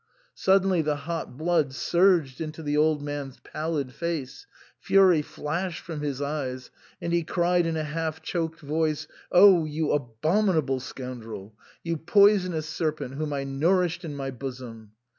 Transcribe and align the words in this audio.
Suddenly 0.33 0.81
the 0.81 0.95
hot 0.95 1.37
blood 1.37 1.75
surged 1.75 2.41
into 2.41 2.63
the 2.63 2.75
old 2.75 3.03
man's 3.03 3.39
pallid 3.41 3.93
face, 3.93 4.47
fury 4.79 5.21
flashed 5.21 5.83
from 5.83 6.01
his 6.01 6.19
eyes, 6.19 6.71
and 6.99 7.13
he 7.13 7.21
cried 7.23 7.67
in 7.67 7.77
a 7.77 7.83
half 7.83 8.19
choked 8.19 8.61
voice," 8.61 9.07
Oh! 9.31 9.63
you 9.63 9.91
abominable 9.91 10.79
scoundrel! 10.79 11.53
You 11.83 11.97
poisonous 11.97 12.67
serpent 12.67 13.13
whom 13.13 13.31
I 13.31 13.43
nourished 13.43 14.03
in 14.03 14.15
my 14.15 14.31
bosom 14.31 14.93